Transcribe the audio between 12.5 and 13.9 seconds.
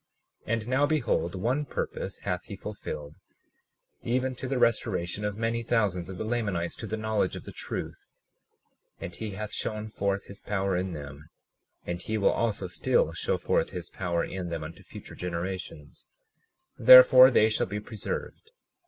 still show forth